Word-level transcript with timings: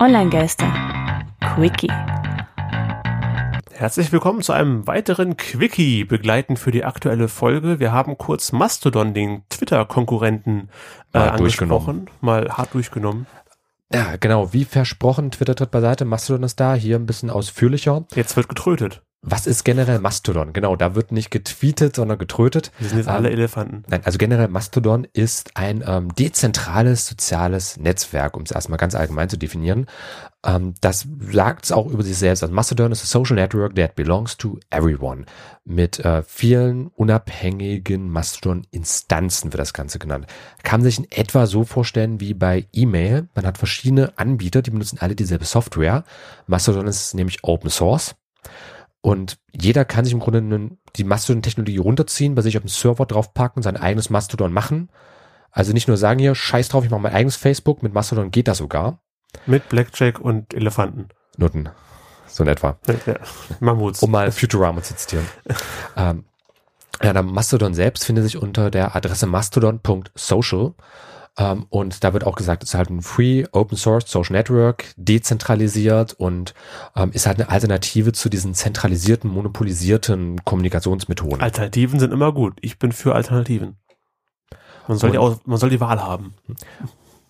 Online-Geister. 0.00 0.72
Quickie. 1.54 1.92
Herzlich 3.72 4.10
willkommen 4.10 4.42
zu 4.42 4.52
einem 4.52 4.86
weiteren 4.86 5.36
Quickie, 5.36 6.04
begleitend 6.04 6.58
für 6.58 6.72
die 6.72 6.84
aktuelle 6.84 7.28
Folge. 7.28 7.78
Wir 7.78 7.92
haben 7.92 8.18
kurz 8.18 8.50
Mastodon, 8.50 9.14
den 9.14 9.42
Twitter-Konkurrenten, 9.50 10.68
äh, 11.12 11.18
Mal 11.18 11.30
angesprochen, 11.30 12.10
mal 12.20 12.48
hart 12.50 12.74
durchgenommen. 12.74 13.26
Ja, 13.92 14.16
genau. 14.16 14.52
Wie 14.52 14.64
versprochen, 14.64 15.30
Twitter 15.30 15.54
tritt 15.54 15.70
beiseite, 15.70 16.04
Mastodon 16.04 16.42
ist 16.42 16.58
da, 16.58 16.74
hier 16.74 16.96
ein 16.96 17.06
bisschen 17.06 17.30
ausführlicher. 17.30 18.04
Jetzt 18.14 18.36
wird 18.36 18.48
getrötet. 18.48 19.02
Was 19.26 19.46
ist 19.46 19.64
generell 19.64 20.00
Mastodon? 20.00 20.52
Genau, 20.52 20.76
da 20.76 20.94
wird 20.94 21.10
nicht 21.10 21.30
getweetet, 21.30 21.96
sondern 21.96 22.18
getrötet. 22.18 22.72
Wir 22.78 22.88
sind 22.90 22.98
jetzt 22.98 23.06
Ähm, 23.06 23.14
alle 23.14 23.30
Elefanten. 23.30 23.82
Nein, 23.88 24.02
also 24.04 24.18
generell 24.18 24.48
Mastodon 24.48 25.06
ist 25.14 25.56
ein 25.56 25.82
ähm, 25.86 26.14
dezentrales 26.14 27.06
soziales 27.06 27.78
Netzwerk, 27.78 28.36
um 28.36 28.42
es 28.42 28.50
erstmal 28.50 28.76
ganz 28.76 28.94
allgemein 28.94 29.30
zu 29.30 29.38
definieren. 29.38 29.86
Ähm, 30.44 30.74
das 30.82 31.06
sagt 31.30 31.64
es 31.64 31.72
auch 31.72 31.86
über 31.86 32.02
sich 32.02 32.18
selbst. 32.18 32.42
Also 32.42 32.54
Mastodon 32.54 32.92
ist 32.92 33.02
a 33.02 33.06
social 33.06 33.36
network 33.36 33.74
that 33.76 33.94
belongs 33.94 34.36
to 34.36 34.58
everyone. 34.68 35.24
Mit 35.64 36.00
äh, 36.00 36.22
vielen 36.22 36.88
unabhängigen 36.88 38.10
Mastodon-Instanzen 38.10 39.54
wird 39.54 39.60
das 39.60 39.72
Ganze 39.72 39.98
genannt. 39.98 40.26
Kann 40.62 40.82
sich 40.82 40.98
in 40.98 41.10
etwa 41.10 41.46
so 41.46 41.64
vorstellen 41.64 42.20
wie 42.20 42.34
bei 42.34 42.66
E-Mail. 42.72 43.28
Man 43.34 43.46
hat 43.46 43.56
verschiedene 43.56 44.12
Anbieter, 44.18 44.60
die 44.60 44.70
benutzen 44.70 44.98
alle 45.00 45.14
dieselbe 45.14 45.46
Software. 45.46 46.04
Mastodon 46.46 46.86
ist 46.86 47.14
nämlich 47.14 47.38
Open 47.42 47.70
Source. 47.70 48.16
Und 49.04 49.36
jeder 49.52 49.84
kann 49.84 50.06
sich 50.06 50.14
im 50.14 50.20
Grunde 50.20 50.38
einen, 50.38 50.78
die 50.96 51.04
Mastodon-Technologie 51.04 51.76
runterziehen, 51.76 52.34
bei 52.34 52.40
sich 52.40 52.56
auf 52.56 52.62
dem 52.62 52.70
Server 52.70 53.04
draufpacken, 53.04 53.62
sein 53.62 53.76
eigenes 53.76 54.08
Mastodon 54.08 54.50
machen. 54.50 54.88
Also 55.50 55.74
nicht 55.74 55.88
nur 55.88 55.98
sagen 55.98 56.20
hier, 56.20 56.34
scheiß 56.34 56.70
drauf, 56.70 56.86
ich 56.86 56.90
mache 56.90 57.02
mein 57.02 57.12
eigenes 57.12 57.36
Facebook, 57.36 57.82
mit 57.82 57.92
Mastodon 57.92 58.30
geht 58.30 58.48
das 58.48 58.56
sogar. 58.56 59.00
Mit 59.44 59.68
Blackjack 59.68 60.20
und 60.20 60.54
Elefanten. 60.54 61.10
Nutten. 61.36 61.68
So 62.28 62.44
in 62.44 62.48
etwa. 62.48 62.78
Ja, 63.04 63.16
Mammuts. 63.60 64.02
Um 64.02 64.10
mal 64.10 64.32
Futurama 64.32 64.82
zu 64.82 64.96
zitieren. 64.96 65.26
ähm, 65.98 66.24
ja, 67.02 67.12
der 67.12 67.22
Mastodon 67.22 67.74
selbst 67.74 68.06
findet 68.06 68.24
sich 68.24 68.38
unter 68.38 68.70
der 68.70 68.96
Adresse 68.96 69.26
mastodon.social. 69.26 70.72
Ähm, 71.36 71.66
und 71.68 72.04
da 72.04 72.12
wird 72.12 72.24
auch 72.24 72.36
gesagt, 72.36 72.62
es 72.62 72.70
ist 72.70 72.74
halt 72.74 72.90
ein 72.90 73.02
Free 73.02 73.44
Open 73.52 73.76
Source 73.76 74.08
Social 74.10 74.32
Network, 74.36 74.94
dezentralisiert 74.96 76.12
und 76.12 76.54
ähm, 76.94 77.10
ist 77.12 77.26
halt 77.26 77.40
eine 77.40 77.48
Alternative 77.48 78.12
zu 78.12 78.28
diesen 78.28 78.54
zentralisierten, 78.54 79.30
monopolisierten 79.30 80.44
Kommunikationsmethoden. 80.44 81.40
Alternativen 81.40 81.98
sind 81.98 82.12
immer 82.12 82.32
gut. 82.32 82.58
Ich 82.60 82.78
bin 82.78 82.92
für 82.92 83.14
Alternativen. 83.14 83.76
Man 84.86 84.98
soll, 84.98 85.10
die, 85.10 85.18
Und- 85.18 85.24
Aus- 85.24 85.40
man 85.46 85.58
soll 85.58 85.70
die 85.70 85.80
Wahl 85.80 86.00
haben. 86.02 86.34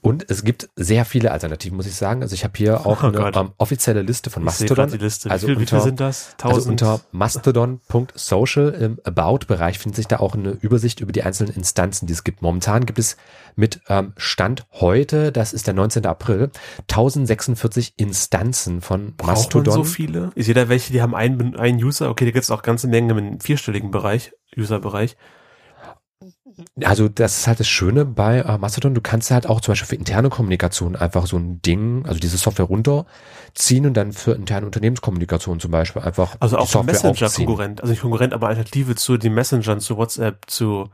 Und 0.07 0.31
es 0.31 0.45
gibt 0.45 0.69
sehr 0.77 1.07
viele 1.07 1.33
Alternativen, 1.33 1.77
muss 1.77 1.87
ich 1.87 1.95
sagen. 1.95 2.21
Also 2.21 2.35
ich 2.35 2.45
habe 2.45 2.53
hier 2.59 2.81
auch 2.87 3.03
Oh 3.03 3.07
eine 3.07 3.17
Gott. 3.17 3.37
ähm, 3.39 3.53
offizielle 3.57 4.03
Liste 4.03 4.29
von 4.29 4.45
Mastodon. 4.45 4.91
Liste. 4.91 5.29
Wie, 5.29 5.33
Also 5.33 5.47
viel, 5.47 5.57
unter- 5.57 5.81
sind 5.81 5.99
das? 5.99 6.37
Also 6.43 6.69
unter 6.69 7.01
mastodon.social 7.11 8.69
im 8.75 9.01
About-Bereich 9.05 9.79
findet 9.79 9.97
sich 9.97 10.07
da 10.07 10.19
auch 10.21 10.35
eine 10.35 10.51
Übersicht 10.51 11.01
über 11.01 11.11
die 11.13 11.23
einzelnen 11.23 11.55
Instanzen, 11.55 12.07
die 12.07 12.13
es 12.13 12.23
gibt. 12.23 12.43
Momentan 12.43 12.85
gibt 12.87 12.99
es 12.99 13.17
mit 13.57 13.81
ähm, 13.89 14.13
Stand 14.17 14.67
heute, 14.73 15.33
das 15.33 15.53
ist 15.53 15.67
der 15.67 15.75
19. 15.75 16.05
April, 16.07 16.51
1046 16.91 17.95
Instanzen 17.97 18.81
von 18.81 19.15
Braucht 19.17 19.27
man 19.27 19.37
Mastodon. 19.37 19.75
so 19.75 19.85
viele? 19.85 20.31
Sehe 20.37 20.55
da 20.55 20.69
welche, 20.69 20.93
die 20.93 21.01
haben 21.03 21.15
einen, 21.15 21.57
einen 21.57 21.83
User. 21.83 22.11
Okay, 22.11 22.25
da 22.27 22.31
gibt 22.31 22.45
es 22.45 22.51
auch 22.51 22.63
ganze 22.63 22.89
Menge 22.89 23.17
im 23.19 23.41
vierstelligen 23.41 23.91
Bereich, 23.91 24.33
User-Bereich. 24.57 25.17
Also 26.83 27.09
das 27.09 27.39
ist 27.39 27.47
halt 27.47 27.61
das 27.61 27.69
Schöne 27.69 28.05
bei 28.05 28.39
äh, 28.39 28.59
Mastodon. 28.59 28.95
Du 28.95 29.01
kannst 29.01 29.31
halt 29.31 29.47
auch 29.47 29.61
zum 29.61 29.73
Beispiel 29.73 29.89
für 29.89 29.97
interne 29.97 30.31
Kommunikation 30.31 30.97
einfach 30.97 31.27
so 31.27 31.37
ein 31.37 31.61
Ding, 31.63 32.05
also 32.07 32.21
diese 32.21 32.37
Software 32.37 32.67
runterziehen 32.67 33.87
und 33.87 33.95
dann 33.95 34.13
für 34.13 34.33
interne 34.33 34.67
Unternehmenskommunikation 34.67 35.61
zum 35.61 35.71
Beispiel 35.71 36.03
einfach 36.03 36.37
Also 36.41 36.59
auch. 36.59 36.85
Messenger-Konkurrent. 36.85 37.81
Also 37.81 37.91
nicht 37.93 38.01
Konkurrent, 38.03 38.33
aber 38.33 38.49
Alternative 38.49 38.95
zu 38.95 39.17
den 39.17 39.35
Messengern, 39.35 39.81
zu 39.81 39.97
WhatsApp, 39.97 40.39
zu 40.47 40.91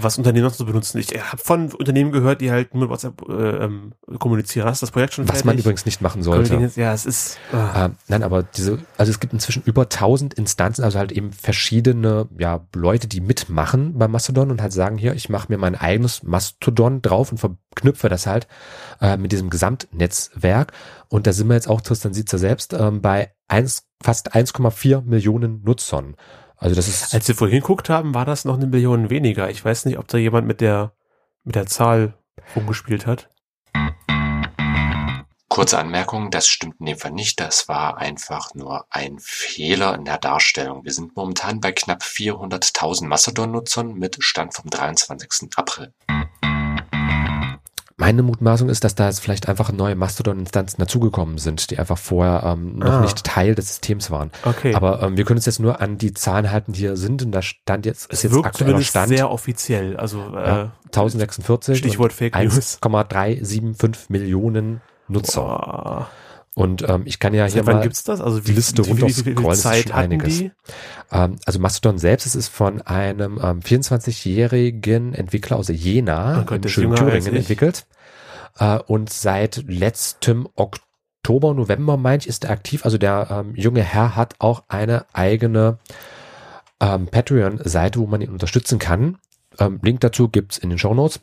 was 0.00 0.18
Unternehmen 0.18 0.44
noch 0.44 0.54
so 0.54 0.64
benutzen. 0.64 0.98
Ich 0.98 1.10
habe 1.10 1.42
von 1.42 1.72
Unternehmen 1.72 2.12
gehört, 2.12 2.40
die 2.40 2.50
halt 2.50 2.74
nur 2.74 2.82
mit 2.82 2.90
WhatsApp 2.90 3.22
äh, 3.28 3.64
ähm, 3.64 3.92
kommunizieren. 4.18 4.66
Hast 4.68 4.82
du 4.82 4.86
das 4.86 4.90
Projekt 4.90 5.14
schon 5.14 5.24
Was 5.24 5.36
fertig? 5.36 5.46
man 5.46 5.58
übrigens 5.58 5.86
nicht 5.86 6.00
machen 6.00 6.22
sollte. 6.22 6.70
Ja, 6.76 6.92
es 6.92 7.06
ist. 7.06 7.38
Ah. 7.52 7.86
Ähm, 7.86 7.96
nein, 8.08 8.22
aber 8.22 8.42
diese, 8.42 8.78
also 8.96 9.10
es 9.10 9.20
gibt 9.20 9.32
inzwischen 9.32 9.62
über 9.64 9.82
1000 9.82 10.34
Instanzen, 10.34 10.84
also 10.84 10.98
halt 10.98 11.12
eben 11.12 11.32
verschiedene, 11.32 12.28
ja, 12.38 12.66
Leute, 12.74 13.08
die 13.08 13.20
mitmachen 13.20 13.98
bei 13.98 14.08
Mastodon 14.08 14.50
und 14.50 14.62
halt 14.62 14.72
sagen 14.72 14.98
hier, 14.98 15.14
ich 15.14 15.28
mache 15.28 15.46
mir 15.50 15.58
mein 15.58 15.74
eigenes 15.74 16.22
Mastodon 16.22 17.02
drauf 17.02 17.32
und 17.32 17.38
verknüpfe 17.38 18.08
das 18.08 18.26
halt 18.26 18.48
äh, 19.00 19.16
mit 19.16 19.32
diesem 19.32 19.50
Gesamtnetzwerk. 19.50 20.72
Und 21.08 21.26
da 21.26 21.32
sind 21.32 21.48
wir 21.48 21.54
jetzt 21.54 21.68
auch, 21.68 21.80
Tristan 21.80 22.12
sieht's 22.12 22.32
ja 22.32 22.38
selbst, 22.38 22.72
ähm, 22.74 23.00
bei 23.00 23.32
eins, 23.48 23.86
fast 24.02 24.34
1,4 24.34 25.02
Millionen 25.02 25.62
Nutzern. 25.62 26.16
Also 26.58 26.74
das 26.74 26.88
ist, 26.88 27.14
Als 27.14 27.28
wir 27.28 27.34
vorhin 27.34 27.60
geguckt 27.60 27.88
haben, 27.88 28.14
war 28.14 28.24
das 28.24 28.44
noch 28.44 28.56
eine 28.56 28.66
Million 28.66 29.10
weniger. 29.10 29.48
Ich 29.48 29.64
weiß 29.64 29.84
nicht, 29.84 29.98
ob 29.98 30.08
da 30.08 30.18
jemand 30.18 30.46
mit 30.46 30.60
der 30.60 30.92
mit 31.44 31.54
der 31.54 31.66
Zahl 31.66 32.14
rumgespielt 32.54 33.06
hat. 33.06 33.30
Kurze 35.48 35.78
Anmerkung, 35.78 36.30
das 36.30 36.46
stimmt 36.46 36.76
in 36.78 36.86
dem 36.86 36.98
Fall 36.98 37.12
nicht. 37.12 37.40
Das 37.40 37.68
war 37.68 37.96
einfach 37.96 38.54
nur 38.54 38.86
ein 38.90 39.18
Fehler 39.18 39.94
in 39.94 40.04
der 40.04 40.18
Darstellung. 40.18 40.84
Wir 40.84 40.92
sind 40.92 41.16
momentan 41.16 41.60
bei 41.60 41.72
knapp 41.72 42.02
400.000 42.02 43.06
Mastodon-Nutzern 43.06 43.94
mit 43.94 44.18
Stand 44.20 44.54
vom 44.54 44.68
23. 44.68 45.48
April. 45.56 45.94
Meine 48.08 48.22
Mutmaßung 48.22 48.70
ist, 48.70 48.84
dass 48.84 48.94
da 48.94 49.06
jetzt 49.06 49.20
vielleicht 49.20 49.50
einfach 49.50 49.70
neue 49.70 49.94
Mastodon-Instanzen 49.94 50.78
dazugekommen 50.80 51.36
sind, 51.36 51.70
die 51.70 51.78
einfach 51.78 51.98
vorher 51.98 52.42
ähm, 52.42 52.78
noch 52.78 52.90
Ah. 52.94 53.00
nicht 53.02 53.22
Teil 53.22 53.54
des 53.54 53.68
Systems 53.68 54.10
waren. 54.10 54.30
Okay. 54.44 54.74
Aber 54.74 55.02
ähm, 55.02 55.18
wir 55.18 55.26
können 55.26 55.36
uns 55.36 55.44
jetzt 55.44 55.60
nur 55.60 55.82
an 55.82 55.98
die 55.98 56.14
Zahlen 56.14 56.50
halten, 56.50 56.72
die 56.72 56.78
hier 56.80 56.96
sind. 56.96 57.22
Und 57.22 57.32
da 57.32 57.42
stand 57.42 57.84
jetzt, 57.84 58.10
ist 58.10 58.22
jetzt 58.24 58.32
wirkt 58.32 58.46
aktueller 58.46 58.80
Stand 58.80 59.08
sehr 59.08 59.30
offiziell. 59.30 59.98
Also 59.98 60.20
Ja, 60.20 60.62
äh, 60.62 60.68
1046 60.86 61.76
Stichwort 61.76 62.14
Fake 62.14 62.34
News. 62.34 62.78
1,375 62.80 64.08
Millionen 64.08 64.80
Nutzer. 65.08 65.42
boah. 65.42 66.10
Und 66.54 66.88
ähm, 66.88 67.02
ich 67.04 67.18
kann 67.20 67.34
ja 67.34 67.44
hier 67.44 67.52
Seit 67.56 67.66
wann 67.66 67.76
mal, 67.76 67.82
gibt's 67.82 68.02
das? 68.04 68.20
Also 68.22 68.40
die 68.40 68.52
Liste 68.52 68.84
wie, 68.84 68.90
wie, 68.90 68.96
wie 68.96 69.00
runterscrollen, 69.02 69.34
viel 69.36 69.44
das 69.44 69.76
ist 69.76 69.82
schon 69.84 69.92
einiges. 69.92 70.38
die? 70.38 70.50
ähm, 71.12 71.36
also 71.44 71.60
Mastodon 71.60 71.98
selbst, 71.98 72.26
es 72.26 72.34
ist 72.34 72.48
von 72.48 72.80
einem 72.82 73.38
ähm, 73.40 73.60
24-jährigen 73.60 75.14
Entwickler 75.14 75.56
aus 75.58 75.68
Jena 75.68 76.40
Oh 76.40 76.44
Gott, 76.46 76.64
in 76.64 76.68
schönen 76.70 76.96
Thüringen 76.96 77.36
entwickelt. 77.36 77.86
Äh, 78.58 78.78
und 78.86 79.10
seit 79.10 79.64
letztem 79.66 80.48
Oktober, 80.54 81.54
November, 81.54 81.96
meint 81.96 82.24
ich, 82.24 82.28
ist 82.28 82.44
er 82.44 82.50
aktiv. 82.50 82.84
Also 82.84 82.98
der 82.98 83.28
ähm, 83.30 83.54
junge 83.54 83.82
Herr 83.82 84.16
hat 84.16 84.34
auch 84.38 84.64
eine 84.68 85.06
eigene 85.12 85.78
ähm, 86.80 87.06
Patreon-Seite, 87.06 87.98
wo 87.98 88.06
man 88.06 88.20
ihn 88.20 88.30
unterstützen 88.30 88.78
kann. 88.78 89.18
Ähm, 89.58 89.80
Link 89.82 90.00
dazu 90.00 90.28
gibt's 90.28 90.58
in 90.58 90.70
den 90.70 90.78
Show 90.78 90.94
Notes. 90.94 91.20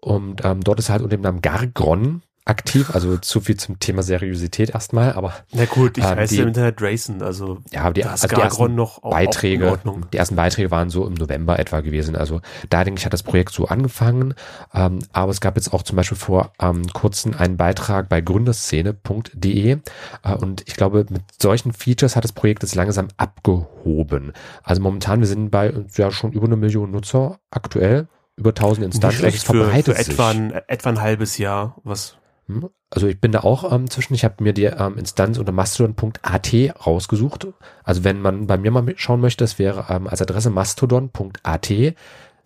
Und 0.00 0.44
ähm, 0.44 0.62
dort 0.62 0.78
ist 0.78 0.88
er 0.88 0.92
halt 0.94 1.02
unter 1.02 1.16
dem 1.16 1.22
Namen 1.22 1.42
Gargron 1.42 2.22
aktiv. 2.50 2.90
Also 2.94 3.16
zu 3.16 3.40
viel 3.40 3.56
zum 3.56 3.78
Thema 3.80 4.02
Seriosität 4.02 4.70
erstmal. 4.70 5.12
Aber 5.14 5.32
Na 5.52 5.64
gut, 5.64 5.96
ich 5.96 6.04
Ähm, 6.04 6.10
heiße 6.16 6.34
die- 6.34 6.40
im 6.42 6.48
Internet 6.48 6.80
Drayson, 6.80 7.22
also 7.22 7.58
ja, 7.72 7.90
die, 7.90 8.04
also 8.04 8.28
die 8.28 8.34
ersten 8.34 8.74
noch 8.74 9.02
auch, 9.02 9.10
Beiträge, 9.10 9.72
auch 9.72 9.78
die 10.12 10.16
ersten 10.18 10.36
Beiträge 10.36 10.70
waren 10.70 10.90
so 10.90 11.06
im 11.06 11.14
November 11.14 11.58
etwa 11.58 11.80
gewesen. 11.80 12.16
Also 12.16 12.40
da 12.68 12.84
denke 12.84 12.98
ich, 12.98 13.06
hat 13.06 13.12
das 13.12 13.22
Projekt 13.22 13.52
so 13.52 13.66
angefangen. 13.68 14.34
Ähm, 14.74 14.98
aber 15.12 15.30
es 15.30 15.40
gab 15.40 15.56
jetzt 15.56 15.72
auch 15.72 15.82
zum 15.82 15.96
Beispiel 15.96 16.18
vor 16.18 16.52
ähm, 16.60 16.86
kurzem 16.92 17.34
einen 17.38 17.56
Beitrag 17.56 18.08
bei 18.08 18.20
gründerszene.de 18.20 19.70
äh, 20.24 20.34
und 20.34 20.62
ich 20.66 20.74
glaube, 20.76 21.06
mit 21.10 21.22
solchen 21.40 21.72
Features 21.72 22.16
hat 22.16 22.24
das 22.24 22.32
Projekt 22.32 22.62
jetzt 22.62 22.74
langsam 22.74 23.08
abgehoben. 23.16 24.32
Also 24.62 24.82
momentan, 24.82 25.20
wir 25.20 25.26
sind 25.26 25.50
bei 25.50 25.72
ja 25.96 26.10
schon 26.10 26.32
über 26.32 26.46
eine 26.46 26.56
Million 26.56 26.90
Nutzer 26.90 27.38
aktuell, 27.50 28.08
über 28.36 28.50
1000 28.50 28.78
Nicht 28.86 28.94
Instanzen. 28.94 29.18
schlecht 29.18 29.36
Es 29.38 29.42
für, 29.44 29.70
für 29.82 29.96
etwa, 29.96 30.30
ein, 30.30 30.52
etwa 30.66 30.88
ein 30.90 31.00
halbes 31.00 31.38
Jahr. 31.38 31.76
Was? 31.84 32.16
Hm? 32.54 32.70
Also 32.90 33.06
ich 33.06 33.20
bin 33.20 33.32
da 33.32 33.40
auch 33.40 33.72
ähm, 33.72 33.88
zwischen, 33.88 34.14
ich 34.14 34.24
habe 34.24 34.42
mir 34.42 34.52
die 34.52 34.64
ähm, 34.64 34.98
Instanz 34.98 35.38
unter 35.38 35.52
mastodon.at 35.52 36.52
rausgesucht. 36.86 37.46
Also 37.84 38.04
wenn 38.04 38.20
man 38.20 38.46
bei 38.46 38.58
mir 38.58 38.70
mal 38.70 38.84
schauen 38.96 39.20
möchte, 39.20 39.44
das 39.44 39.58
wäre 39.58 39.86
ähm, 39.88 40.06
als 40.06 40.20
Adresse 40.20 40.50
mastodon.at 40.50 41.70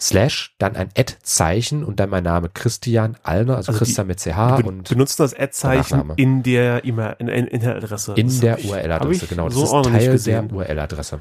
slash 0.01 0.55
dann 0.59 0.77
ein 0.77 0.89
Ad-Zeichen 0.97 1.85
und 1.85 2.01
dann 2.01 2.11
mein 2.11 2.25
Name 2.25 2.51
Christian 2.53 3.17
Allner, 3.23 3.56
also, 3.56 3.73
Also 3.73 3.79
Christian 3.79 4.06
mit 4.06 4.21
CH 4.21 4.56
Be 4.59 4.65
und 4.65 4.89
benutzen 4.89 5.23
das 5.23 5.35
Ad-Zeichen 5.35 6.12
in 6.17 6.43
der 6.43 6.85
E-Mail, 6.85 7.17
in, 7.19 7.29
in, 7.29 7.61
der 7.61 7.77
Adresse. 7.77 8.12
in 8.15 8.27
Das 8.27 8.41
der 8.41 8.65
URL-Adresse, 8.65 9.27
genau. 9.27 9.49
Das 9.49 9.55
so 9.55 9.81
ist 9.81 9.91
Teil 9.91 10.19
der. 10.19 10.53
URL-Adresse. 10.53 11.21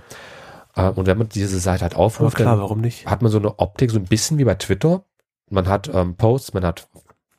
Äh, 0.75 0.89
und 0.89 1.05
wenn 1.07 1.17
man 1.17 1.29
diese 1.29 1.59
Seite 1.59 1.83
halt 1.83 1.95
aufruft, 1.95 2.35
klar, 2.35 2.53
dann 2.53 2.59
warum 2.59 2.81
nicht? 2.81 3.05
hat 3.05 3.21
man 3.21 3.31
so 3.31 3.37
eine 3.37 3.59
Optik, 3.59 3.91
so 3.91 3.99
ein 3.99 4.05
bisschen 4.05 4.37
wie 4.37 4.43
bei 4.43 4.55
Twitter. 4.55 5.03
Man 5.49 5.67
hat 5.67 5.89
ähm, 5.93 6.15
Posts, 6.15 6.53
man 6.53 6.65
hat 6.65 6.87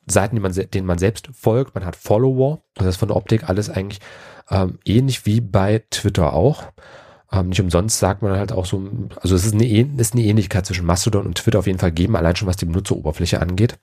Seiten, 0.05 0.35
die 0.35 0.41
man, 0.41 0.53
denen 0.53 0.87
man 0.87 0.97
selbst 0.97 1.29
folgt, 1.33 1.75
man 1.75 1.85
hat 1.85 1.95
Follower. 1.95 2.61
Das 2.75 2.87
ist 2.87 2.97
von 2.97 3.07
der 3.07 3.17
Optik 3.17 3.49
alles 3.49 3.69
eigentlich 3.69 3.99
ähm, 4.49 4.79
ähnlich 4.85 5.25
wie 5.25 5.41
bei 5.41 5.83
Twitter 5.89 6.33
auch. 6.33 6.63
Ähm, 7.31 7.49
nicht 7.49 7.61
umsonst 7.61 7.99
sagt 7.99 8.21
man 8.21 8.37
halt 8.37 8.51
auch 8.51 8.65
so, 8.65 8.81
also 9.21 9.35
es 9.35 9.45
ist 9.45 9.53
eine, 9.53 9.65
ist 9.65 10.13
eine 10.13 10.23
Ähnlichkeit 10.23 10.65
zwischen 10.65 10.85
Mastodon 10.85 11.25
und 11.25 11.37
Twitter 11.37 11.59
auf 11.59 11.67
jeden 11.67 11.79
Fall 11.79 11.91
geben, 11.91 12.15
allein 12.15 12.35
schon 12.35 12.47
was 12.47 12.57
die 12.57 12.65
Benutzeroberfläche 12.65 13.41
angeht. 13.41 13.77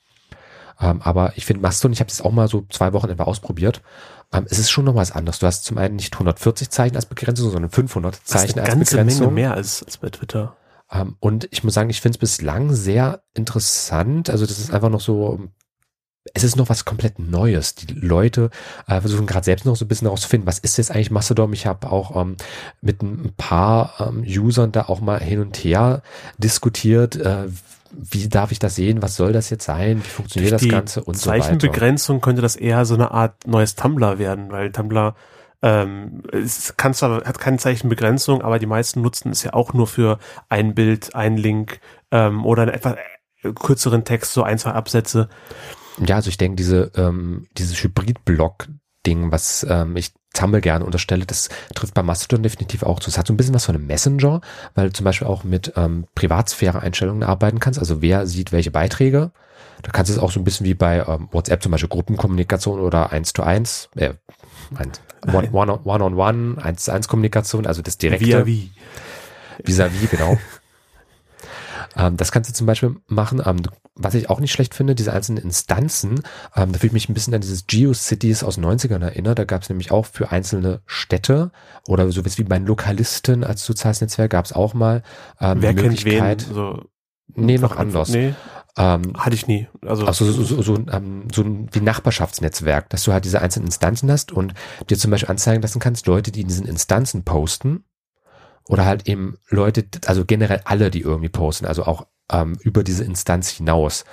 Ähm, 0.81 1.03
aber 1.03 1.33
ich 1.37 1.45
finde 1.45 1.63
Mastodon, 1.63 1.93
ich 1.93 2.01
habe 2.01 2.09
das 2.09 2.23
auch 2.23 2.33
mal 2.33 2.49
so 2.49 2.65
zwei 2.69 2.93
Wochen 2.93 3.11
etwa 3.11 3.25
ausprobiert. 3.25 3.83
Ähm, 4.33 4.47
es 4.49 4.59
ist 4.59 4.71
schon 4.71 4.85
noch 4.85 4.95
was 4.95 5.13
anderes. 5.13 5.39
Du 5.39 5.47
hast 5.47 5.65
zum 5.65 5.79
einen 5.79 5.97
nicht 5.97 6.15
140 6.15 6.71
Zeichen 6.71 6.97
als 6.97 7.07
Begrenzung, 7.07 7.51
sondern 7.51 7.71
500 7.71 8.15
Zeichen 8.25 8.59
eine 8.59 8.63
als 8.63 8.75
ganze 8.75 8.97
Begrenzung. 8.97 9.27
Menge 9.27 9.35
mehr 9.35 9.55
als, 9.55 9.83
als 9.83 9.99
bei 9.99 10.09
Twitter. 10.09 10.57
Ähm, 10.91 11.17
und 11.21 11.49
ich 11.51 11.65
muss 11.65 11.75
sagen, 11.75 11.91
ich 11.91 12.01
finde 12.01 12.17
es 12.17 12.21
bislang 12.21 12.73
sehr 12.73 13.23
interessant. 13.35 14.31
Also 14.31 14.47
das 14.47 14.59
ist 14.59 14.73
einfach 14.73 14.91
noch 14.91 15.01
so, 15.01 15.49
es 16.35 16.45
ist 16.45 16.57
noch 16.57 16.69
was 16.69 16.85
komplett 16.85 17.19
Neues. 17.19 17.75
Die 17.75 17.93
Leute 17.95 18.51
äh, 18.87 19.01
versuchen 19.01 19.27
gerade 19.27 19.45
selbst 19.45 19.65
noch 19.65 19.77
so 19.77 19.85
ein 19.85 19.89
bisschen 19.89 20.07
herauszufinden, 20.07 20.47
was 20.47 20.59
ist 20.59 20.77
jetzt 20.77 20.91
eigentlich 20.91 21.11
Mastodon? 21.11 21.53
Ich 21.53 21.67
habe 21.67 21.91
auch 21.91 22.21
ähm, 22.21 22.37
mit 22.81 23.03
ein 23.03 23.33
paar 23.37 23.95
ähm, 24.01 24.25
Usern 24.25 24.73
da 24.73 24.83
auch 24.83 25.01
mal 25.01 25.21
hin 25.21 25.41
und 25.41 25.57
her 25.57 26.03
diskutiert. 26.39 27.17
Äh, 27.17 27.49
wie 27.91 28.29
darf 28.29 28.53
ich 28.53 28.59
das 28.59 28.77
sehen? 28.77 29.03
Was 29.03 29.17
soll 29.17 29.33
das 29.33 29.51
jetzt 29.51 29.65
sein? 29.65 29.99
Wie 29.99 30.09
funktioniert 30.09 30.53
das 30.53 30.67
Ganze 30.67 31.05
und 31.05 31.19
so 31.19 31.29
weiter? 31.29 31.45
Zeichenbegrenzung 31.45 32.21
könnte 32.21 32.41
das 32.41 32.57
eher 32.57 32.85
so 32.87 32.95
eine 32.95 33.11
Art 33.11 33.47
neues 33.47 33.75
Tumblr 33.75 34.19
werden, 34.19 34.51
weil 34.51 34.73
Tumblr 34.73 35.15
ähm, 35.61 36.23
es 36.33 36.77
kann 36.77 36.95
zwar, 36.95 37.25
hat 37.25 37.39
keine 37.39 37.59
Zeichenbegrenzung, 37.59 38.43
aber 38.43 38.59
die 38.59 38.67
meisten 38.67 39.03
nutzen 39.03 39.31
es 39.31 39.43
ja 39.45 39.53
auch 39.53 39.75
nur 39.75 39.87
für 39.87 40.19
ein 40.49 40.75
Bild, 40.75 41.15
ein 41.15 41.37
Link 41.37 41.81
ähm, 42.11 42.47
oder 42.47 42.63
einen 42.63 42.73
etwas 42.73 42.97
kürzeren 43.61 44.05
Text, 44.05 44.33
so 44.33 44.43
ein, 44.43 44.59
zwei 44.59 44.73
Absätze. 44.73 45.29
Ja, 45.99 46.17
also 46.17 46.29
ich 46.29 46.39
denke, 46.39 46.56
diese, 46.56 46.91
ähm, 46.97 47.47
dieses 47.59 47.83
Hybrid-Block-Ding, 47.83 49.31
was 49.31 49.67
ähm, 49.69 49.97
ich 49.97 50.12
Tumblr 50.35 50.61
gerne 50.61 50.85
unterstelle, 50.85 51.27
das 51.27 51.50
trifft 51.75 51.94
bei 51.94 52.03
Mastodon 52.03 52.43
definitiv 52.43 52.83
auch 52.83 53.00
zu. 53.00 53.11
Es 53.11 53.19
hat 53.19 53.27
so 53.27 53.35
ein 53.35 53.37
bisschen 53.37 53.55
was 53.55 53.67
von 53.67 53.75
einem 53.75 53.87
Messenger, 53.87 54.41
weil 54.75 54.87
du 54.87 54.93
zum 54.93 55.05
Beispiel 55.05 55.29
auch 55.29 55.44
mit 55.44 55.75
ähm, 55.77 56.06
Privatsphäre-Einstellungen 56.15 57.23
arbeiten 57.23 57.61
kannst. 57.61 57.79
Also 57.79 58.00
wer 58.00 58.27
sieht 58.27 58.53
welche 58.53 58.71
Beiträge. 58.71 59.33
Da 59.83 59.91
kannst 59.91 60.11
du 60.11 60.15
es 60.15 60.19
auch 60.19 60.31
so 60.31 60.41
ein 60.41 60.44
bisschen 60.44 60.65
wie 60.65 60.75
bei 60.75 61.05
ähm, 61.06 61.29
WhatsApp 61.33 61.62
zum 61.62 61.73
Beispiel 61.73 61.89
Gruppenkommunikation 61.89 62.81
oder 62.81 63.11
1 63.11 63.33
zu 63.33 63.43
1, 63.43 63.91
äh, 63.97 64.15
One-on-One, 65.27 66.56
1 66.62 66.85
zu 66.85 66.93
1 66.93 67.09
Kommunikation, 67.09 67.67
also 67.67 67.83
das 67.83 67.99
direkte. 67.99 68.27
Via 68.27 68.47
wie. 68.47 68.71
Vis-à-vis, 69.65 70.11
genau. 70.11 70.38
ähm, 71.97 72.17
das 72.17 72.33
kannst 72.33 72.50
du 72.50 72.55
zum 72.55 72.67
Beispiel 72.67 72.97
machen. 73.06 73.43
Ähm, 73.44 73.62
was 73.94 74.15
ich 74.15 74.31
auch 74.31 74.41
nicht 74.41 74.53
schlecht 74.53 74.75
finde, 74.75 74.94
diese 74.94 75.12
einzelnen 75.12 75.43
Instanzen, 75.43 76.23
ähm, 76.56 76.73
da 76.73 76.79
fühle 76.79 76.89
ich 76.89 76.93
mich 76.93 77.09
ein 77.09 77.15
bisschen 77.15 77.35
an 77.35 77.43
dieses 77.43 77.67
GeoCities 77.67 78.43
aus 78.43 78.59
90ern 78.59 79.03
erinnert. 79.03 79.39
Da 79.39 79.44
gab 79.44 79.62
es 79.62 79.69
nämlich 79.69 79.91
auch 79.91 80.06
für 80.06 80.31
einzelne 80.31 80.81
Städte 80.87 81.53
oder 81.87 82.11
so 82.11 82.25
wie 82.25 82.44
bei 82.44 82.59
Lokalisten 82.59 83.44
als 83.44 83.65
soziales 83.65 84.00
Netzwerk 84.00 84.31
gab 84.31 84.44
es 84.47 84.53
auch 84.53 84.75
mal 84.75 85.03
ähm, 85.41 85.61
Wer 85.61 85.75
die 85.75 85.83
kennt 85.83 86.05
wen? 86.05 86.25
Möglichkeit. 86.25 86.41
So, 86.41 86.83
nee, 87.35 87.59
noch 87.59 87.77
anders. 87.77 88.09
Nee, 88.09 88.35
Ähm, 88.79 89.12
hatte 89.19 89.35
ich 89.35 89.47
nie. 89.47 89.69
Also, 89.85 90.06
also 90.06 90.25
so, 90.33 90.43
so, 90.43 90.62
so, 90.62 90.75
ähm, 90.91 91.29
so 91.31 91.43
ein 91.43 91.69
wie 91.73 91.81
Nachbarschaftsnetzwerk, 91.83 92.88
dass 92.88 93.05
du 93.05 93.12
halt 93.12 93.27
diese 93.27 93.43
einzelnen 93.43 93.67
Instanzen 93.67 94.11
hast 94.11 94.33
und 94.33 94.55
dir 94.88 94.97
zum 94.97 95.11
Beispiel 95.11 95.29
anzeigen 95.31 95.61
lassen 95.61 95.81
kannst, 95.81 96.06
Leute, 96.06 96.33
die 96.33 96.41
in 96.41 96.49
diesen 96.49 96.67
Instanzen 96.67 97.25
posten 97.25 97.85
oder 98.69 98.85
halt 98.85 99.09
eben 99.09 99.38
Leute, 99.49 99.85
also 100.06 100.25
generell 100.25 100.61
alle, 100.64 100.91
die 100.91 101.00
irgendwie 101.00 101.29
posten, 101.29 101.67
also 101.67 101.85
auch 101.85 102.06
ähm, 102.31 102.56
über 102.61 102.82
diese 102.82 103.05
Instanz 103.05 103.50
hinaus. 103.50 104.05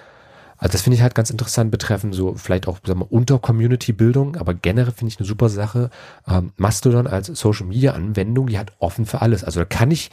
Also 0.57 0.73
das 0.73 0.81
finde 0.81 0.97
ich 0.97 1.01
halt 1.01 1.15
ganz 1.15 1.29
interessant 1.29 1.71
betreffend 1.71 2.13
so 2.13 2.35
vielleicht 2.35 2.67
auch 2.67 2.79
sagen 2.85 2.99
wir, 2.99 3.11
unter 3.11 3.39
Community-Bildung, 3.39 4.35
aber 4.35 4.53
generell 4.53 4.91
finde 4.91 5.13
ich 5.13 5.19
eine 5.19 5.27
super 5.27 5.47
Sache. 5.47 5.89
Ähm, 6.27 6.51
Mastodon 6.57 7.07
als 7.07 7.27
Social-Media-Anwendung, 7.27 8.47
die 8.47 8.59
hat 8.59 8.73
offen 8.79 9.05
für 9.05 9.21
alles. 9.21 9.45
Also 9.45 9.61
da 9.61 9.65
kann 9.65 9.89
ich 9.89 10.11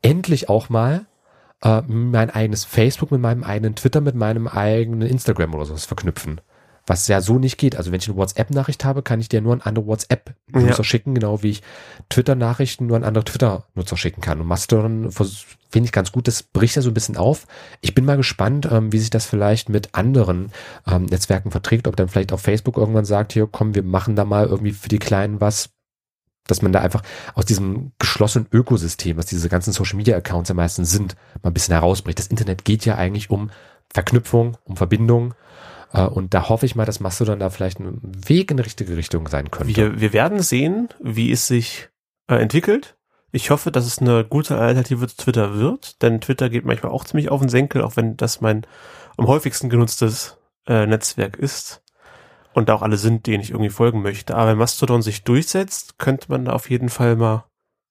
endlich 0.00 0.48
auch 0.48 0.70
mal 0.70 1.04
äh, 1.62 1.82
mein 1.82 2.30
eigenes 2.30 2.64
Facebook 2.64 3.10
mit 3.10 3.20
meinem 3.20 3.44
eigenen 3.44 3.74
Twitter, 3.74 4.00
mit 4.00 4.14
meinem 4.14 4.48
eigenen 4.48 5.08
Instagram 5.08 5.54
oder 5.54 5.66
sowas 5.66 5.84
verknüpfen. 5.84 6.40
Was 6.86 7.06
ja 7.06 7.20
so 7.20 7.38
nicht 7.38 7.58
geht. 7.58 7.76
Also 7.76 7.92
wenn 7.92 8.00
ich 8.00 8.08
eine 8.08 8.16
WhatsApp-Nachricht 8.16 8.84
habe, 8.84 9.02
kann 9.02 9.20
ich 9.20 9.28
dir 9.28 9.40
nur 9.40 9.52
an 9.52 9.60
andere 9.60 9.86
WhatsApp-Nutzer 9.86 10.78
Ja. 10.78 10.84
schicken, 10.84 11.14
genau 11.14 11.42
wie 11.42 11.50
ich 11.50 11.62
Twitter-Nachrichten 12.08 12.86
nur 12.86 12.96
an 12.96 13.04
andere 13.04 13.24
Twitter-Nutzer 13.24 13.96
schicken 13.96 14.20
kann. 14.20 14.40
Und 14.40 14.46
Mastodon 14.48 15.10
finde 15.12 15.86
ich 15.86 15.92
ganz 15.92 16.10
gut, 16.10 16.26
das 16.26 16.42
bricht 16.42 16.74
ja 16.76 16.82
so 16.82 16.90
ein 16.90 16.94
bisschen 16.94 17.16
auf. 17.16 17.46
Ich 17.80 17.94
bin 17.94 18.04
mal 18.04 18.16
gespannt, 18.16 18.68
ähm, 18.70 18.92
wie 18.92 18.98
sich 18.98 19.10
das 19.10 19.26
vielleicht 19.26 19.68
mit 19.68 19.94
anderen 19.94 20.50
ähm, 20.86 21.04
Netzwerken 21.06 21.50
verträgt, 21.52 21.86
ob 21.86 21.96
dann 21.96 22.08
vielleicht 22.08 22.32
auch 22.32 22.40
Facebook 22.40 22.76
irgendwann 22.76 23.04
sagt, 23.04 23.32
hier 23.32 23.48
komm, 23.50 23.74
wir 23.74 23.84
machen 23.84 24.16
da 24.16 24.24
mal 24.24 24.46
irgendwie 24.46 24.72
für 24.72 24.88
die 24.88 24.98
Kleinen 24.98 25.40
was, 25.40 25.70
dass 26.48 26.62
man 26.62 26.72
da 26.72 26.80
einfach 26.80 27.02
aus 27.34 27.44
diesem 27.44 27.92
geschlossenen 28.00 28.48
Ökosystem, 28.50 29.16
was 29.16 29.26
diese 29.26 29.48
ganzen 29.48 29.72
Social 29.72 29.96
Media 29.96 30.16
Accounts 30.16 30.50
am 30.50 30.56
meisten 30.56 30.84
sind, 30.84 31.14
mal 31.42 31.50
ein 31.50 31.54
bisschen 31.54 31.74
herausbricht. 31.74 32.18
Das 32.18 32.26
Internet 32.26 32.64
geht 32.64 32.84
ja 32.84 32.96
eigentlich 32.96 33.30
um 33.30 33.50
Verknüpfung, 33.94 34.56
um 34.64 34.76
Verbindung. 34.76 35.34
Äh, 35.92 36.04
und 36.04 36.34
da 36.34 36.48
hoffe 36.48 36.66
ich 36.66 36.74
mal, 36.74 36.84
dass 36.84 37.00
Mastodon 37.00 37.38
da 37.38 37.50
vielleicht 37.50 37.80
ein 37.80 38.00
Weg 38.02 38.50
in 38.50 38.56
die 38.56 38.62
richtige 38.62 38.96
Richtung 38.96 39.28
sein 39.28 39.50
könnte. 39.50 39.76
wir, 39.76 40.00
wir 40.00 40.12
werden 40.12 40.42
sehen, 40.42 40.88
wie 41.00 41.30
es 41.30 41.46
sich 41.46 41.90
äh, 42.28 42.36
entwickelt. 42.36 42.96
Ich 43.30 43.50
hoffe, 43.50 43.72
dass 43.72 43.86
es 43.86 43.98
eine 43.98 44.24
gute 44.24 44.58
Alternative 44.58 45.08
zu 45.08 45.16
Twitter 45.16 45.54
wird, 45.54 46.02
denn 46.02 46.20
Twitter 46.20 46.50
geht 46.50 46.66
manchmal 46.66 46.92
auch 46.92 47.04
ziemlich 47.04 47.30
auf 47.30 47.40
den 47.40 47.48
Senkel, 47.48 47.82
auch 47.82 47.96
wenn 47.96 48.16
das 48.16 48.42
mein 48.42 48.66
am 49.16 49.26
häufigsten 49.26 49.70
genutztes 49.70 50.38
äh, 50.66 50.86
Netzwerk 50.86 51.36
ist 51.36 51.82
und 52.52 52.68
da 52.68 52.74
auch 52.74 52.82
alle 52.82 52.98
sind, 52.98 53.26
denen 53.26 53.42
ich 53.42 53.50
irgendwie 53.50 53.70
folgen 53.70 54.02
möchte. 54.02 54.36
Aber 54.36 54.50
wenn 54.50 54.58
Mastodon 54.58 55.00
sich 55.00 55.24
durchsetzt, 55.24 55.98
könnte 55.98 56.26
man 56.28 56.44
da 56.44 56.52
auf 56.52 56.68
jeden 56.68 56.90
Fall 56.90 57.16
mal 57.16 57.46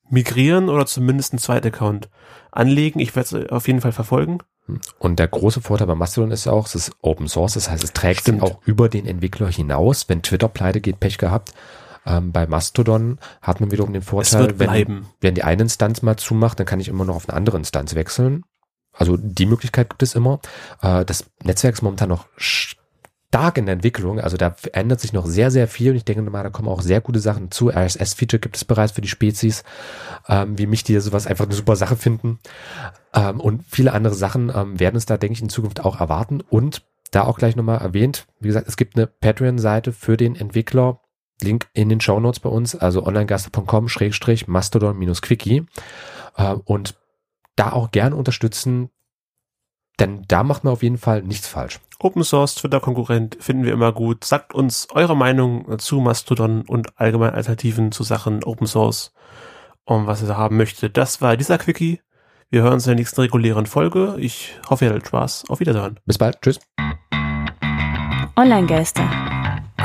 migrieren 0.10 0.70
oder 0.70 0.86
zumindest 0.86 1.34
einen 1.34 1.40
zweiten 1.40 1.68
Account 1.68 2.10
anlegen. 2.52 3.00
Ich 3.00 3.16
werde 3.16 3.44
es 3.44 3.50
auf 3.50 3.68
jeden 3.68 3.82
Fall 3.82 3.94
verfolgen. 3.94 4.40
Und 5.00 5.20
der 5.20 5.28
große 5.28 5.62
Vorteil 5.62 5.88
bei 5.88 5.96
Mastodon 5.96 6.32
ist 6.32 6.48
auch, 6.48 6.68
es 6.68 6.76
ist 6.76 6.92
Open 7.02 7.28
Source, 7.28 7.54
das 7.56 7.70
heißt, 7.70 7.84
es 7.84 7.94
trägt 7.94 8.22
Stimmt. 8.22 8.44
auch 8.44 8.62
über 8.66 8.90
den 8.90 9.06
Entwickler 9.06 9.50
hinaus. 9.50 10.08
Wenn 10.08 10.22
Twitter 10.22 10.48
pleite 10.48 10.82
geht, 10.82 11.00
Pech 11.00 11.18
gehabt. 11.18 11.54
Ähm, 12.06 12.32
bei 12.32 12.48
Mastodon 12.48 13.20
hat 13.42 13.60
man 13.62 13.72
wiederum 13.72 13.94
den 13.94 14.02
Vorteil, 14.02 14.58
wenn, 14.58 15.06
wenn 15.20 15.36
die 15.36 15.44
eine 15.44 15.64
Instanz 15.64 16.02
mal 16.02 16.18
zumacht, 16.18 16.60
dann 16.60 16.66
kann 16.66 16.80
ich 16.80 16.88
immer 16.88 17.06
noch 17.06 17.16
auf 17.16 17.30
eine 17.30 17.38
andere 17.38 17.58
Instanz 17.58 17.94
wechseln. 17.96 18.44
Also 18.94 19.18
die 19.18 19.46
Möglichkeit 19.46 19.90
gibt 19.90 20.04
es 20.04 20.16
immer. 20.16 20.40
Äh, 20.82 21.06
das 21.06 21.26
Netzwerk 21.44 21.76
ist 21.76 21.82
momentan 21.82 22.10
noch 22.10 22.26
stark 23.32 23.58
in 23.58 23.66
der 23.66 23.74
Entwicklung. 23.74 24.20
Also 24.20 24.36
da 24.36 24.54
ändert 24.74 25.00
sich 25.00 25.14
noch 25.14 25.26
sehr, 25.26 25.52
sehr 25.52 25.70
viel. 25.70 25.92
Und 25.92 25.96
ich 25.96 26.04
denke 26.04 26.22
mal, 26.22 26.44
da 26.44 26.50
kommen 26.50 26.68
auch 26.68 26.82
sehr 26.82 27.00
gute 27.00 27.22
Sachen 27.22 27.50
zu. 27.50 27.70
RSS-Feature 27.70 28.42
gibt 28.42 28.58
es 28.58 28.66
bereits 28.66 28.92
für 28.92 29.00
die 29.00 29.08
Spezies, 29.08 29.64
ähm, 30.28 30.58
wie 30.58 30.68
mich, 30.68 30.84
die 30.84 31.00
sowas 31.00 31.28
einfach 31.28 31.46
eine 31.46 31.54
super 31.54 31.78
Sache 31.78 31.96
finden. 31.96 32.40
Ähm, 33.14 33.40
und 33.40 33.64
viele 33.70 33.94
andere 33.94 34.16
Sachen 34.16 34.52
ähm, 34.54 34.82
werden 34.82 34.98
es 34.98 35.06
da, 35.06 35.16
denke 35.16 35.34
ich, 35.34 35.42
in 35.42 35.48
Zukunft 35.48 35.80
auch 35.86 36.02
erwarten. 36.02 36.42
Und 36.42 36.84
da 37.12 37.24
auch 37.24 37.38
gleich 37.38 37.56
nochmal 37.56 37.80
erwähnt, 37.80 38.28
wie 38.42 38.50
gesagt, 38.50 38.68
es 38.68 38.76
gibt 38.76 38.98
eine 38.98 39.08
Patreon-Seite 39.08 39.94
für 39.94 40.18
den 40.18 40.36
Entwickler. 40.36 41.00
Link 41.42 41.70
in 41.74 41.90
den 41.90 42.02
Show 42.02 42.20
Notes 42.20 42.42
bei 42.42 42.50
uns, 42.50 42.76
also 42.76 43.04
onlinegaster.com 43.04 43.88
schrägstrich 43.88 44.48
mastodon-quickie. 44.48 45.66
Äh, 46.36 46.54
und 46.66 46.96
da 47.56 47.72
auch 47.72 47.92
gern 47.92 48.12
unterstützen, 48.12 48.90
denn 50.00 50.26
da 50.28 50.44
macht 50.44 50.66
man 50.66 50.74
auf 50.74 50.84
jeden 50.84 50.98
Fall 50.98 51.24
nichts 51.24 51.48
falsch. 51.48 51.80
Open 52.04 52.24
Source, 52.24 52.56
Twitter-Konkurrent 52.56 53.38
finden 53.40 53.64
wir 53.64 53.74
immer 53.74 53.92
gut. 53.92 54.24
Sagt 54.24 54.54
uns 54.54 54.88
eure 54.92 55.16
Meinung 55.16 55.78
zu 55.80 56.00
Mastodon 56.00 56.64
und 56.64 57.00
allgemein 57.00 57.34
Alternativen 57.34 57.92
zu 57.92 58.04
Sachen 58.04 58.44
Open 58.44 58.66
Source 58.66 59.14
und 59.86 60.08
was 60.08 60.22
ihr 60.22 60.28
da 60.28 60.38
haben 60.38 60.58
möchtet. 60.58 60.98
Das 60.98 61.22
war 61.22 61.38
dieser 61.38 61.58
Quickie. 61.58 62.02
Wir 62.50 62.64
hören 62.64 62.74
uns 62.74 62.86
in 62.86 62.92
der 62.92 62.98
nächsten 62.98 63.22
regulären 63.22 63.66
Folge. 63.66 64.16
Ich 64.18 64.56
hoffe, 64.70 64.86
ihr 64.86 64.92
hattet 64.92 65.08
Spaß. 65.08 65.46
Auf 65.50 65.60
Wiedersehen. 65.60 66.00
Bis 66.06 66.18
bald. 66.18 66.42
Tschüss. 66.42 66.60
Online-Geister. 68.36 69.08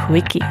Quickie. 0.07 0.43